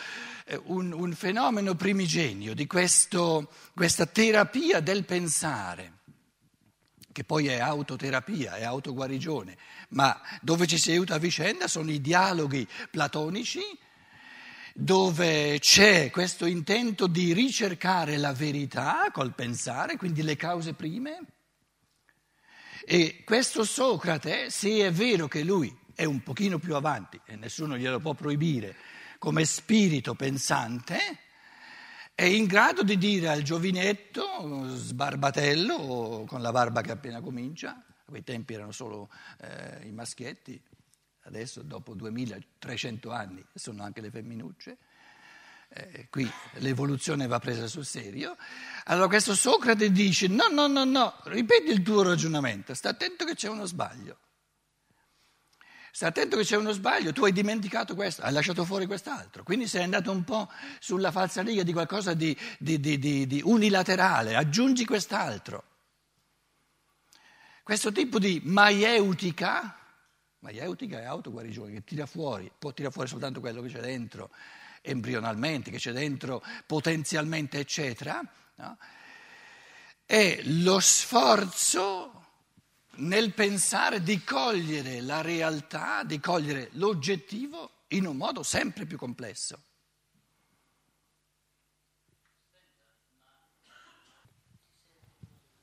eh, 0.45 0.61
un, 0.65 0.91
un 0.91 1.13
fenomeno 1.13 1.73
primigenio 1.73 2.53
di 2.53 2.67
questo, 2.67 3.51
questa 3.73 4.05
terapia 4.05 4.81
del 4.81 5.03
pensare, 5.03 5.93
che 7.11 7.23
poi 7.23 7.47
è 7.47 7.59
autoterapia, 7.59 8.57
è 8.57 8.63
autoguarigione, 8.65 9.57
ma 9.89 10.21
dove 10.41 10.67
ci 10.67 10.77
si 10.77 10.91
aiuta 10.91 11.15
a 11.15 11.17
vicenda 11.17 11.67
sono 11.67 11.89
i 11.89 11.99
dialoghi 11.99 12.67
platonici 12.91 13.61
dove 14.77 15.57
c'è 15.59 16.09
questo 16.09 16.45
intento 16.45 17.07
di 17.07 17.31
ricercare 17.31 18.17
la 18.17 18.33
verità 18.33 19.09
col 19.13 19.33
pensare, 19.33 19.95
quindi 19.95 20.21
le 20.21 20.35
cause 20.35 20.73
prime. 20.73 21.19
E 22.83 23.23
questo 23.23 23.63
Socrate, 23.63 24.49
se 24.49 24.85
è 24.85 24.91
vero 24.91 25.29
che 25.29 25.43
lui 25.43 25.73
è 25.95 26.03
un 26.03 26.21
pochino 26.23 26.59
più 26.59 26.75
avanti, 26.75 27.17
e 27.25 27.37
nessuno 27.37 27.77
glielo 27.77 27.99
può 27.99 28.13
proibire, 28.15 28.75
come 29.17 29.45
spirito 29.45 30.13
pensante, 30.13 30.99
è 32.13 32.25
in 32.25 32.45
grado 32.45 32.83
di 32.83 32.97
dire 32.97 33.29
al 33.29 33.43
giovinetto, 33.43 34.75
sbarbatello, 34.75 36.25
con 36.27 36.41
la 36.41 36.51
barba 36.51 36.81
che 36.81 36.91
appena 36.91 37.21
comincia, 37.21 37.71
a 37.71 38.09
quei 38.09 38.25
tempi 38.25 38.53
erano 38.53 38.73
solo 38.73 39.09
eh, 39.39 39.87
i 39.87 39.91
maschietti, 39.91 40.61
adesso 41.25 41.61
dopo 41.61 41.93
2300 41.93 43.11
anni 43.11 43.45
sono 43.53 43.83
anche 43.83 44.01
le 44.01 44.09
femminucce, 44.09 44.77
eh, 45.69 46.07
qui 46.09 46.29
l'evoluzione 46.59 47.27
va 47.27 47.39
presa 47.39 47.67
sul 47.67 47.85
serio. 47.85 48.37
Allora 48.85 49.07
questo 49.07 49.35
Socrate 49.35 49.91
dice 49.91 50.27
no, 50.27 50.47
no, 50.47 50.67
no, 50.67 50.83
no, 50.83 51.15
ripeti 51.25 51.71
il 51.71 51.81
tuo 51.81 52.03
ragionamento, 52.03 52.73
sta 52.73 52.89
attento 52.89 53.25
che 53.25 53.35
c'è 53.35 53.49
uno 53.49 53.65
sbaglio. 53.65 54.19
Sta 55.91 56.07
attento 56.07 56.35
che 56.35 56.43
c'è 56.43 56.57
uno 56.57 56.73
sbaglio, 56.73 57.13
tu 57.13 57.23
hai 57.23 57.31
dimenticato 57.31 57.95
questo, 57.95 58.21
hai 58.21 58.33
lasciato 58.33 58.65
fuori 58.65 58.85
quest'altro, 58.85 59.43
quindi 59.43 59.65
sei 59.65 59.83
andato 59.83 60.11
un 60.11 60.25
po' 60.25 60.51
sulla 60.79 61.09
falsariga 61.09 61.63
di 61.63 61.71
qualcosa 61.71 62.13
di, 62.13 62.37
di, 62.59 62.81
di, 62.81 62.99
di 62.99 63.41
unilaterale, 63.43 64.35
aggiungi 64.35 64.85
quest'altro. 64.85 65.63
Questo 67.63 67.93
tipo 67.93 68.19
di 68.19 68.41
maieutica, 68.43 69.84
maieutica 70.45 70.99
è 70.99 71.05
autoguarigione, 71.05 71.71
che 71.71 71.83
tira 71.83 72.05
fuori, 72.05 72.51
può 72.57 72.71
tirare 72.71 72.93
fuori 72.93 73.09
soltanto 73.09 73.39
quello 73.39 73.61
che 73.61 73.69
c'è 73.69 73.79
dentro 73.79 74.29
embrionalmente, 74.81 75.71
che 75.71 75.77
c'è 75.77 75.91
dentro 75.91 76.43
potenzialmente, 76.67 77.57
eccetera, 77.57 78.21
no? 78.55 78.77
è 80.05 80.41
lo 80.43 80.79
sforzo 80.79 82.11
nel 82.97 83.33
pensare 83.33 84.03
di 84.03 84.23
cogliere 84.23 85.01
la 85.01 85.21
realtà, 85.21 86.03
di 86.03 86.19
cogliere 86.19 86.69
l'oggettivo 86.73 87.85
in 87.89 88.05
un 88.05 88.15
modo 88.15 88.43
sempre 88.43 88.85
più 88.85 88.97
complesso. 88.97 89.59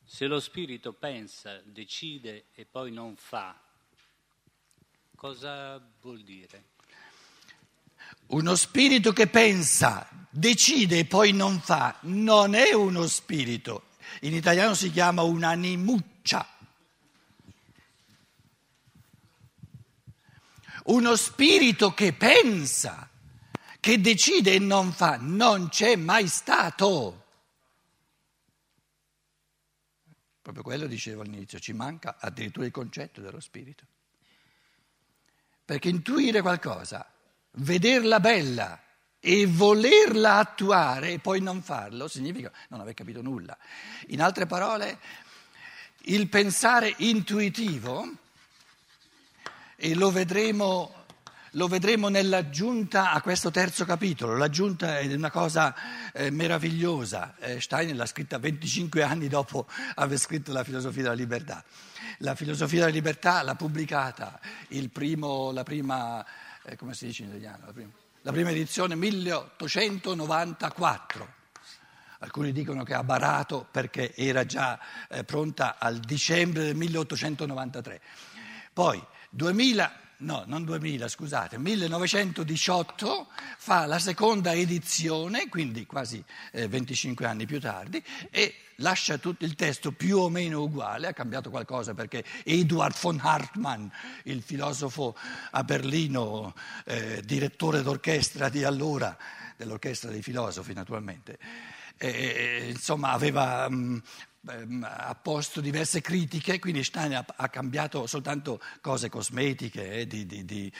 Se 0.03 0.27
lo 0.27 0.39
spirito 0.41 0.93
pensa, 0.93 1.59
decide 1.61 2.47
e 2.53 2.65
poi 2.65 2.91
non 2.91 3.15
fa, 3.15 3.59
cosa 5.23 5.81
vuol 6.01 6.21
dire? 6.21 6.65
Uno 8.27 8.55
spirito 8.55 9.13
che 9.13 9.27
pensa, 9.27 10.05
decide 10.29 10.99
e 10.99 11.05
poi 11.05 11.31
non 11.31 11.61
fa, 11.61 11.97
non 12.01 12.55
è 12.55 12.73
uno 12.73 13.07
spirito. 13.07 13.91
In 14.23 14.33
italiano 14.33 14.73
si 14.73 14.91
chiama 14.91 15.21
un'animuccia. 15.21 16.45
Uno 20.87 21.15
spirito 21.15 21.93
che 21.93 22.11
pensa, 22.11 23.09
che 23.79 24.01
decide 24.01 24.55
e 24.55 24.59
non 24.59 24.91
fa, 24.91 25.15
non 25.21 25.69
c'è 25.69 25.95
mai 25.95 26.27
stato. 26.27 27.27
Proprio 30.41 30.63
quello 30.63 30.85
dicevo 30.85 31.21
all'inizio, 31.21 31.59
ci 31.59 31.71
manca 31.71 32.17
addirittura 32.19 32.65
il 32.65 32.73
concetto 32.73 33.21
dello 33.21 33.39
spirito. 33.39 33.85
Perché 35.65 35.89
intuire 35.89 36.41
qualcosa, 36.41 37.05
vederla 37.51 38.19
bella 38.19 38.81
e 39.19 39.45
volerla 39.45 40.35
attuare 40.35 41.13
e 41.13 41.19
poi 41.19 41.39
non 41.39 41.61
farlo 41.61 42.09
significa 42.09 42.51
non 42.69 42.81
aver 42.81 42.93
capito 42.93 43.21
nulla. 43.21 43.57
In 44.07 44.21
altre 44.21 44.45
parole, 44.45 44.99
il 46.07 46.27
pensare 46.27 46.93
intuitivo 46.97 48.11
e 49.77 49.95
lo 49.95 50.11
vedremo, 50.11 51.02
lo 51.55 51.67
vedremo 51.67 52.09
nell'aggiunta 52.09 53.11
a 53.11 53.21
questo 53.21 53.51
terzo 53.51 53.85
capitolo. 53.85 54.35
L'aggiunta 54.37 54.97
è 54.99 55.13
una 55.13 55.29
cosa 55.29 55.75
eh, 56.11 56.31
meravigliosa. 56.31 57.35
Eh, 57.39 57.61
Steiner 57.61 57.95
l'ha 57.95 58.07
scritta 58.07 58.39
25 58.39 59.03
anni 59.03 59.27
dopo 59.27 59.67
aver 59.95 60.17
scritto 60.17 60.51
la 60.51 60.63
filosofia 60.63 61.03
della 61.03 61.13
libertà. 61.13 61.63
La 62.19 62.35
filosofia 62.35 62.81
della 62.81 62.91
libertà 62.91 63.41
l'ha 63.43 63.55
pubblicata 63.55 64.37
primo, 64.91 65.51
la 65.51 65.63
prima, 65.63 66.23
eh, 66.63 66.75
come 66.75 66.93
si 66.93 67.05
dice 67.07 67.23
in 67.23 67.29
italiano? 67.29 67.65
La 67.65 67.71
prima, 67.71 67.89
la 68.21 68.31
prima 68.31 68.49
edizione 68.49 68.95
1894. 68.95 71.41
alcuni 72.19 72.51
dicono 72.53 72.83
che 72.83 72.93
ha 72.93 73.03
barato 73.03 73.67
perché 73.69 74.15
era 74.15 74.45
già 74.45 74.79
eh, 75.09 75.23
pronta 75.23 75.77
al 75.77 75.99
dicembre 75.99 76.63
del 76.63 76.75
1893. 76.75 78.01
Poi 78.71 79.03
2000 79.29 80.02
no, 80.23 80.43
non 80.47 80.63
2000, 80.63 81.07
scusate, 81.07 81.57
1918 81.57 83.27
fa 83.57 83.85
la 83.85 83.99
seconda 83.99 84.53
edizione, 84.53 85.49
quindi 85.49 85.85
quasi 85.85 86.23
eh, 86.51 86.67
25 86.67 87.25
anni 87.25 87.45
più 87.45 87.59
tardi, 87.59 88.03
e 88.31 88.55
lascia 88.77 89.17
tutto 89.17 89.45
il 89.45 89.55
testo 89.55 89.91
più 89.91 90.17
o 90.17 90.29
meno 90.29 90.61
uguale, 90.63 91.07
ha 91.07 91.13
cambiato 91.13 91.49
qualcosa 91.49 91.93
perché 91.93 92.23
Eduard 92.43 92.95
von 92.99 93.19
Hartmann, 93.21 93.85
il 94.23 94.41
filosofo 94.41 95.15
a 95.51 95.63
Berlino, 95.63 96.55
eh, 96.85 97.21
direttore 97.23 97.81
d'orchestra 97.81 98.49
di 98.49 98.63
allora, 98.63 99.15
dell'orchestra 99.57 100.09
dei 100.09 100.21
filosofi 100.21 100.73
naturalmente, 100.73 101.37
eh, 101.97 102.69
insomma 102.69 103.11
aveva... 103.11 103.69
Mh, 103.69 103.73
Ehm, 103.73 104.01
ha 104.81 105.15
posto 105.15 105.61
diverse 105.61 106.01
critiche, 106.01 106.59
quindi 106.59 106.83
Stein 106.83 107.15
ha, 107.15 107.25
ha 107.35 107.49
cambiato 107.49 108.05
soltanto 108.07 108.61
cose 108.81 109.09
cosmetiche, 109.09 109.91
eh, 109.91 110.07
di, 110.07 110.25
di, 110.25 110.43
di, 110.43 110.71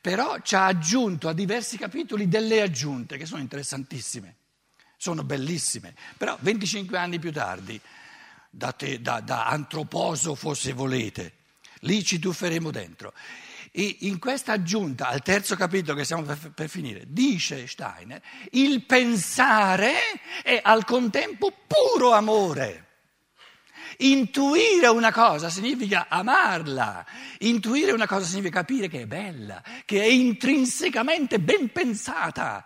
però 0.00 0.38
ci 0.40 0.54
ha 0.54 0.66
aggiunto 0.66 1.28
a 1.28 1.32
diversi 1.32 1.76
capitoli 1.76 2.28
delle 2.28 2.62
aggiunte 2.62 3.16
che 3.16 3.26
sono 3.26 3.40
interessantissime, 3.40 4.36
sono 4.96 5.24
bellissime. 5.24 5.94
Però 6.16 6.36
25 6.40 6.96
anni 6.96 7.18
più 7.18 7.32
tardi, 7.32 7.80
da, 8.50 8.72
te, 8.72 9.00
da, 9.00 9.20
da 9.20 9.46
antroposofo 9.46 10.54
se 10.54 10.72
volete, 10.72 11.32
lì 11.80 12.04
ci 12.04 12.20
tufferemo 12.20 12.70
dentro. 12.70 13.12
E 13.72 13.96
in 14.00 14.18
questa 14.18 14.52
aggiunta 14.52 15.08
al 15.08 15.22
terzo 15.22 15.56
capitolo 15.56 15.98
che 15.98 16.04
stiamo 16.04 16.22
per, 16.22 16.52
per, 16.52 16.68
finire, 16.68 17.02
dice 17.06 17.66
Steiner, 17.66 18.22
il 18.52 18.84
pensare 18.84 19.94
è 20.42 20.60
al 20.62 20.84
contempo 20.84 21.52
puro 21.66 22.12
amore. 22.12 22.87
Intuire 24.00 24.86
una 24.86 25.10
cosa 25.10 25.50
significa 25.50 26.06
amarla, 26.08 27.04
intuire 27.38 27.90
una 27.90 28.06
cosa 28.06 28.24
significa 28.24 28.60
capire 28.60 28.86
che 28.88 29.00
è 29.00 29.06
bella, 29.06 29.60
che 29.84 30.00
è 30.00 30.06
intrinsecamente 30.06 31.40
ben 31.40 31.72
pensata. 31.72 32.64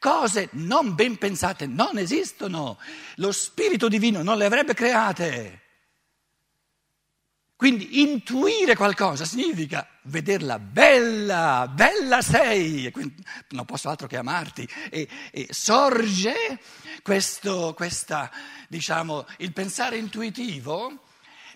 Cose 0.00 0.48
non 0.52 0.96
ben 0.96 1.16
pensate 1.16 1.66
non 1.66 1.96
esistono, 1.96 2.78
lo 3.16 3.30
Spirito 3.30 3.88
Divino 3.88 4.22
non 4.22 4.36
le 4.36 4.46
avrebbe 4.46 4.74
create. 4.74 5.63
Quindi 7.64 8.02
intuire 8.02 8.76
qualcosa 8.76 9.24
significa 9.24 9.88
vederla 10.02 10.58
bella, 10.58 11.66
bella 11.66 12.20
sei, 12.20 12.92
non 13.52 13.64
posso 13.64 13.88
altro 13.88 14.06
che 14.06 14.18
amarti, 14.18 14.68
e, 14.90 15.08
e 15.30 15.46
sorge 15.48 16.60
questo, 17.02 17.72
questa, 17.72 18.30
diciamo, 18.68 19.26
il 19.38 19.54
pensare 19.54 19.96
intuitivo 19.96 21.04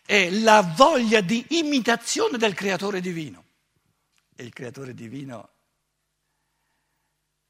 è 0.06 0.30
la 0.30 0.62
voglia 0.62 1.20
di 1.20 1.44
imitazione 1.50 2.38
del 2.38 2.54
creatore 2.54 3.02
divino. 3.02 3.44
E 4.34 4.44
il 4.44 4.54
creatore 4.54 4.94
divino 4.94 5.50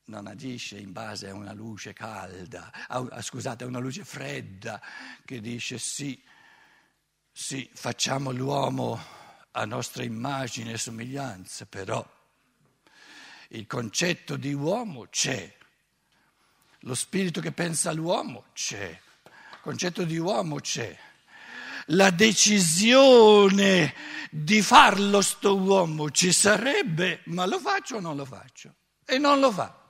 non 0.06 0.26
agisce 0.26 0.78
in 0.78 0.90
base 0.90 1.28
a 1.28 1.34
una 1.34 1.52
luce 1.52 1.92
calda, 1.92 2.72
a, 2.88 3.22
scusate, 3.22 3.62
a 3.62 3.68
una 3.68 3.78
luce 3.78 4.04
fredda 4.04 4.82
che 5.24 5.40
dice 5.40 5.78
sì 5.78 6.20
sì, 7.40 7.70
facciamo 7.72 8.32
l'uomo 8.32 9.00
a 9.52 9.64
nostra 9.64 10.02
immagine 10.02 10.72
e 10.72 10.76
somiglianza, 10.76 11.66
però 11.66 12.04
il 13.50 13.64
concetto 13.64 14.36
di 14.36 14.52
uomo 14.52 15.06
c'è, 15.08 15.56
lo 16.80 16.94
spirito 16.96 17.40
che 17.40 17.52
pensa 17.52 17.90
all'uomo 17.90 18.46
c'è, 18.52 18.88
il 18.88 19.60
concetto 19.60 20.02
di 20.02 20.18
uomo 20.18 20.56
c'è, 20.56 20.98
la 21.86 22.10
decisione 22.10 23.94
di 24.32 24.60
farlo 24.60 25.22
sto 25.22 25.56
uomo 25.56 26.10
ci 26.10 26.32
sarebbe, 26.32 27.22
ma 27.26 27.46
lo 27.46 27.60
faccio 27.60 27.96
o 27.96 28.00
non 28.00 28.16
lo 28.16 28.24
faccio? 28.24 28.74
E 29.04 29.16
non 29.18 29.38
lo 29.38 29.52
fa. 29.52 29.80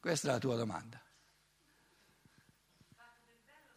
Questa 0.00 0.30
è 0.30 0.32
la 0.32 0.38
tua 0.38 0.56
domanda. 0.56 1.00